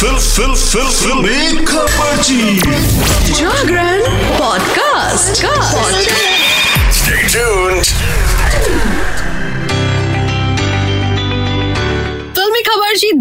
[0.00, 2.60] Fill फिल फिल फिल। खबरची
[3.34, 4.02] जागरण
[4.38, 5.44] पॉडकास्ट।
[7.00, 8.27] Stay tuned.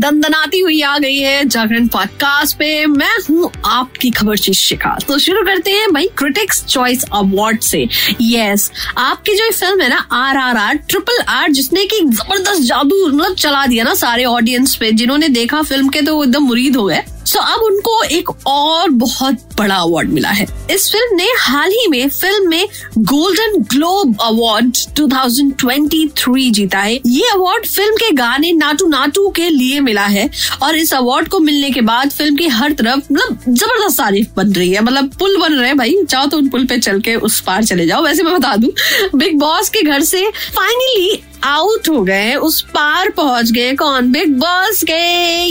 [0.07, 5.17] दंदनाती हुई आ गई है जागरण पॉडकास्ट पे। मैं हूँ आपकी खबर चीज़ शिखा। तो
[5.19, 7.87] शुरू करते हैं भाई क्रिटिक्स चॉइस अवार्ड से।
[8.21, 13.05] यस आपकी जो फ़िल्म है ना R R R triple R जिसने की ज़बरदस्त जादू
[13.07, 16.85] मतलब चला दिया ना सारे ऑडियंस पे, जिन्होंने देखा फ़िल्म के तो एकदम मुरीद हो
[16.85, 21.69] गए। सो अब उनको एक और बहुत बड़ा अवार्ड मिला है। इस फ़िल्म ने हाल
[21.71, 28.51] ही में फ़िल्म में गोल्डन ग्लोब अवार्ड 2023 जीता है ये अवार्ड फ़िल्म के गाने
[28.53, 30.29] नाटू नाटू के लिए मिला है
[30.63, 34.51] और इस अवार्ड को मिलने के बाद फ़िल्म की हर तरफ़ मतलब ज़बरदस्त तारीफ़ बन
[34.53, 37.15] रही है। मतलब पुल बन रहे हैं भाई। चाहो तो उन पुल पे चल के
[37.15, 38.73] उस पार चले जाओ। वैसे मैं बता दू
[39.15, 44.11] बिग बॉस के घर से फाइनली आउट हो गए उस पार पहुँच गए कौन?
[44.11, 44.95] बिग बॉस के।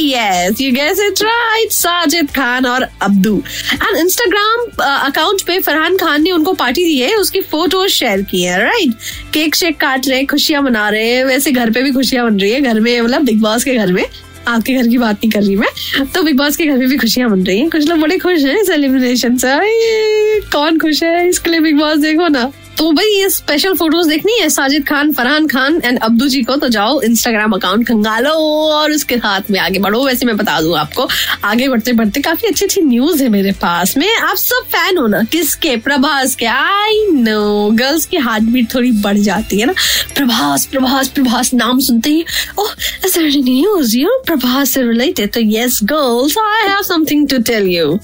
[0.07, 3.37] Yes you guess it right Sajid Khan और अब्दू।
[3.73, 8.43] एंड इंस्टाग्राम अकाउंट पे फरहान खान ने उनको पार्टी दी है, उसकी फ़ोटो शेयर की
[8.43, 8.93] है राइट
[9.35, 12.51] केक शेक काट रहे, खुशियाँ मना रहे हैं वैसे घर पे भी खुशियाँ बन रही
[12.53, 14.05] है, घर में मतलब बिग बॉस के घर में,
[14.49, 16.97] आपके घर की बात नहीं कर रही मैं तो बिग बॉस के घर में भी
[16.97, 21.29] खुशियाँ बन रही हैं, कुछ लोग बड़े खुश हैं सेलिब्रेशन से कौन खुश है?
[21.29, 25.13] इसके लिए बिग बॉस देखो ना। तो भाई, ये स्पेशल फ़ोटोज़ देखनी है साजिद खान,
[25.13, 29.59] फरहान खान एंड अब्दू जी को। तो जाओ इंस्टाग्राम अकाउंट खंगालो और उसके साथ में
[29.61, 31.09] आगे बढ़ो। वैसे मैं बता दूँ आपको,
[31.45, 35.07] आगे बढ़ते बढ़ते काफ़ी अच्छी अच्छी न्यूज़ है मेरे पास में। आप सब फ़ैन हो
[35.07, 35.23] ना?
[35.23, 35.77] किसके?
[35.77, 39.75] प्रभास के। आई नो गर्ल्स की हार्ट बीट थोड़ी बढ़ जाती है ना।
[40.17, 42.25] प्रभास प्रभास प्रभास नाम सुनते ही,
[42.59, 42.75] ओह
[43.17, 47.99] न्यूज़ यू प्रभास से रिलेटेड तो yes girls I have something to tell you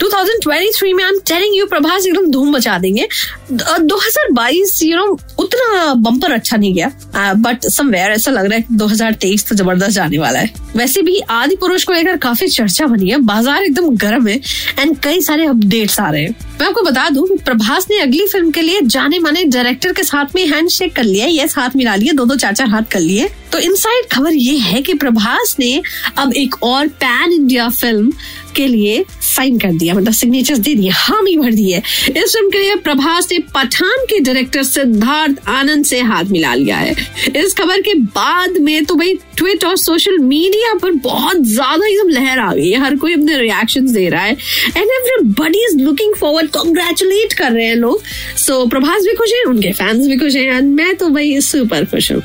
[0.00, 3.08] 2023 में I am telling you Prabhas एकदम धूम मचा देंगे।
[3.52, 6.92] द- 2022 यू नो उतना बम्पर अच्छा नहीं गया।
[7.34, 11.18] बट समवेयर ऐसा लग रहा है कि 2023 तो ज़बरदस्त जाने वाला है। वैसे भी
[11.20, 14.36] आदि पुरुष को लेकर काफ़ी चर्चा बनी है। बाज़ार एकदम गर्म है
[14.78, 18.50] एंड कई सारे अपडेट्स आ रहे हैं। मैं आपको बता दूँ प्रभास ने अगली फ़िल्म
[18.50, 21.94] के लिए जाने माने डायरेक्टर के साथ में हैंड शेक कर लिया ये हाथ मिला
[21.96, 25.56] लिए दो दो चार चार हाथ कर लिए। तो इनसाइड खबर ये है कि प्रभास
[25.60, 25.80] ने
[26.18, 28.12] अब एक और पैन इंडिया फ़िल्म
[28.56, 32.58] के लिए साइन कर दिया मतलब सिग्नेचर दे दिए, हामी भर दिए। इस फ़िल्म के
[32.58, 36.94] लिए प्रभास ने पठान के डायरेक्टर सिद्धार्थ आनंद से हाथ मिला लिया है।
[37.36, 42.08] इस खबर के बाद में तो भाई ट्विट और सोशल मीडिया पर बहुत ज़्यादा एकदम
[42.08, 44.32] लहर आ गई है। हर कोई अपने रिएक्शन दे रहा है।
[44.76, 48.02] And everybody is looking forward congratulate कर रहे हैं लोग।
[48.36, 51.40] सो so, प्रभास भी खुश है उनके फैंस भी खुश है। एंड मैं तो भाई
[51.40, 52.22] सुपर खुश हूँ।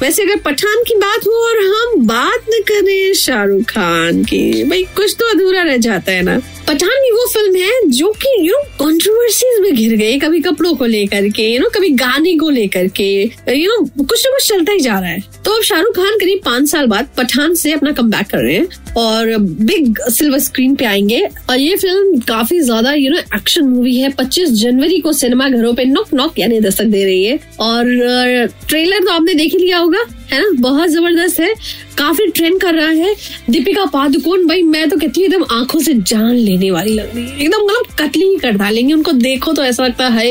[0.00, 4.82] वैसे अगर पठान की बात हो और हम बात न करें शाहरुख खान की भाई
[4.96, 8.56] कुछ तो अधूरा रह जाता है ना। पठान भी वो फ़िल्म है जो कि यू
[8.80, 12.86] कंट्रोवर्सीज में घिर गई कभी कपड़ों को लेकर के यू नो कभी गाने को लेकर
[12.96, 16.18] के यू नो कुछ ना कुछ चलता ही जा रहा है। तो अब शाहरुख खान
[16.20, 20.74] करीब पाँच साल बाद पठान से अपना कम कर रहे हैं और बिग सिल्वर स्क्रीन
[20.76, 21.20] पे आएँगे।
[21.50, 25.74] और ये फ़िल्म काफ़ी ज़्यादा यू नो एक्शन मूवी है। 25 जनवरी को सिनेमा घरों
[25.74, 29.78] पे नॉक नॉक यानी दस्तक दे रही है। और ट्रेलर तो आपने देख ही लिया
[29.78, 30.50] होगा। है ना?
[30.60, 31.54] बहुत ज़बरदस्त है।
[31.98, 33.14] काफ़ी ट्रेंड कर रहा है।
[33.50, 37.26] दीपिका पादुकोण, भाई, मैं तो कहती हूँ, एकदम आँखों से जान लेने वाली लग रही
[37.26, 40.26] है। एकदम मतलब कतली ही कर डालेंगे। उनको देखो तो ऐसा लगता है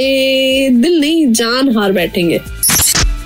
[0.82, 2.42] दिल नहीं, जान हार बैठेंगे।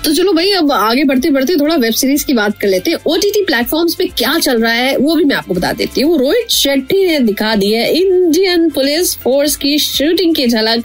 [0.08, 2.98] तो चलो भाई, अब आगे बढ़ते बढ़ते थोड़ा वेब सीरीज़ की बात कर लेते हैं।
[3.06, 6.50] ओटीटी प्लेटफॉर्म्स पे क्या चल रहा है, वो भी मैं आपको बता देती हूँ। रोहित
[6.50, 10.84] शेट्टी ने दिखा दी है इंडियन पुलिस फोर्स की शूटिंग की झलक।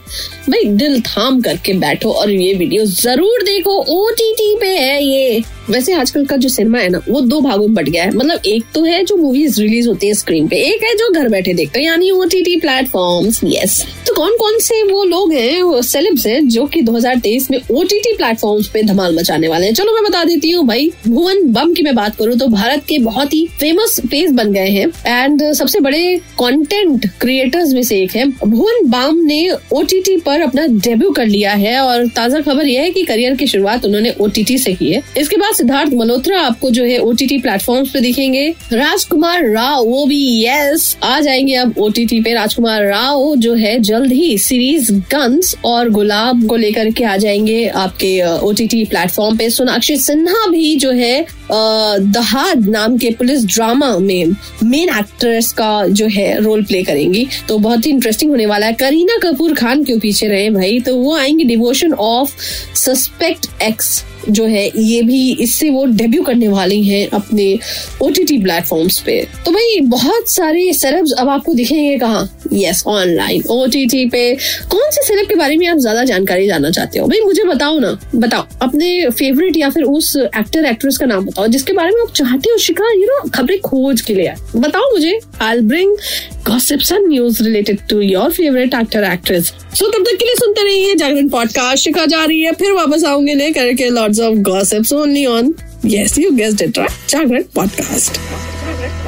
[0.49, 5.93] भाई, दिल थाम करके बैठो और ये वीडियो ज़रूर देखो। ओटीटी पे है ये। वैसे
[5.93, 8.63] आजकल का जो सिनेमा है ना, वो दो भागों में बट गया है। मतलब एक
[8.75, 11.79] तो है जो मूवीज़ रिलीज़ होती है स्क्रीन पे, एक है जो घर बैठे देखते
[11.79, 16.65] हैं, यानी ओटीटी प्लेटफॉर्म्स यस कौन कौन से वो लोग हैं, वो सेलेब्स हैं, जो
[16.65, 20.65] कि 2023 में ओटीटी प्लेटफॉर्म्स पे धमाल मचाने वाले हैं। चलो मैं बता देती हूँ
[20.67, 24.51] भाई, भुवन बम की मैं बात करूँ तो भारत के बहुत ही फ़ेमस फेस बन
[24.53, 30.17] गए हैं। एंड सबसे बड़े कंटेंट क्रिएटर्स में से एक है। भुवन बाम ने ओटीटी
[30.17, 33.85] पर अपना डेब्यू कर लिया है और ताज़ा खबर यह है कि करियर की शुरुआत
[33.85, 37.99] उन्होंने ओटीटी से की है। इसके बाद सिद्धार्थ मल्होत्रा आपको जो है ओटीटी प्लेटफॉर्म्स पे
[37.99, 43.79] दिखेंगे। राजकुमार राव, वो भी यस आ जाएँगे अब ओटीटी पे। राजकुमार राव जो है
[43.79, 49.49] जल्द ही सीरीज़ गन्स और गुलाब को लेकर के आ जाएँगे आपके ओटीटी प्लेटफॉर्म पे।
[49.49, 54.31] सोनाक्षी सिन्हा भी जो है दहाद नाम के पुलिस ड्रामा में
[54.63, 58.73] मेन एक्ट्रेस का जो है रोल प्ले करेंगी। तो बहुत ही इंटरेस्टिंग होने वाला है।
[58.73, 60.79] करीना कपूर खान क्यों पीछे रहे भाई?
[60.79, 62.35] तो वो आएँगे डिवोशन ऑफ़
[62.75, 67.59] सस्पेक्ट एक्स जो है, ये भी इससे वो डेब्यू करने वाली हैं अपने
[68.01, 72.39] ओटीटी प्लेटफॉर्म्स पे। तो भाई, बहुत सारे सेलेब्स अब आपको दिखेंगे कहाँ?
[72.53, 74.35] यस ऑनलाइन ओटीटी पे।
[74.69, 77.07] कौन से सेलेब के बारे में आप ज़्यादा जानकारी जानना चाहते हो?
[77.07, 81.47] भाई, मुझे बताओ ना। बताओ। अपने फेवरेट या फिर उस एक्टर एक्ट्रेस का नाम बताओ,
[81.47, 85.19] जिसके बारे में आप चाहते हो शिखा, यू नो खबरें खोज के लिए बताओ मुझे।
[85.41, 85.97] I bring
[86.45, 89.45] gossips and news related to your favorite actor, actress.
[89.75, 93.03] So तब तक के लिए सुनते रहिए जागरण पॉडकास्ट शिखा जा रही है, फिर वापस
[93.03, 99.02] आऊँगे ले करके lords of gossips only on, yes, you guessed it right, chocolate Podcast.